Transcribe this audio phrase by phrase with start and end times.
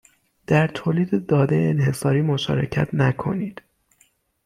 [0.47, 3.61] در تولید داده انحصاری مشارکت نکنید